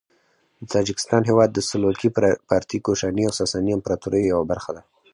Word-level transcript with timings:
د 0.59 0.63
تاجکستان 0.75 1.21
هیواد 1.29 1.49
د 1.53 1.59
سلوکي، 1.69 2.09
پارتي، 2.49 2.77
کوشاني 2.85 3.23
او 3.25 3.33
ساساني 3.39 3.71
امپراطوریو 3.75 4.29
یوه 4.33 4.45
برخه 4.51 4.69
وه. 4.75 4.81